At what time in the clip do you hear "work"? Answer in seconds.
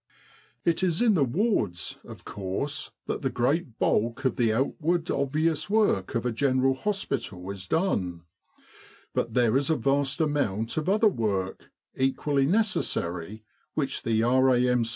5.69-6.15, 11.07-11.69